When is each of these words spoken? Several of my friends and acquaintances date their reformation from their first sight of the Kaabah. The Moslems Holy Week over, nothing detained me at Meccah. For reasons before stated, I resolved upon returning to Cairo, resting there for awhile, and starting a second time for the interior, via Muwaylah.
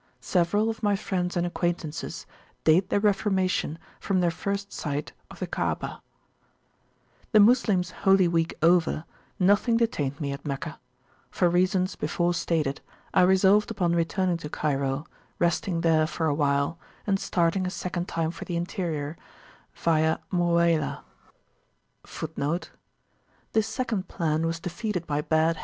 Several 0.23 0.67
of 0.67 0.81
my 0.81 0.95
friends 0.95 1.37
and 1.37 1.45
acquaintances 1.45 2.25
date 2.63 2.89
their 2.89 2.99
reformation 2.99 3.77
from 3.99 4.19
their 4.19 4.31
first 4.31 4.73
sight 4.73 5.11
of 5.29 5.37
the 5.37 5.45
Kaabah. 5.45 6.01
The 7.33 7.39
Moslems 7.39 7.91
Holy 8.01 8.27
Week 8.27 8.55
over, 8.63 9.05
nothing 9.37 9.77
detained 9.77 10.19
me 10.19 10.31
at 10.31 10.43
Meccah. 10.43 10.79
For 11.29 11.49
reasons 11.51 11.95
before 11.95 12.33
stated, 12.33 12.81
I 13.13 13.21
resolved 13.21 13.69
upon 13.69 13.93
returning 13.95 14.37
to 14.37 14.49
Cairo, 14.49 15.05
resting 15.37 15.81
there 15.81 16.07
for 16.07 16.25
awhile, 16.25 16.79
and 17.05 17.19
starting 17.19 17.67
a 17.67 17.69
second 17.69 18.07
time 18.07 18.31
for 18.31 18.43
the 18.45 18.55
interior, 18.57 19.17
via 19.75 20.17
Muwaylah. 20.33 21.01